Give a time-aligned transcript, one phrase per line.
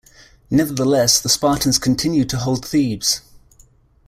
[0.49, 3.21] Nevertheless, the Spartans continued to hold Thebes.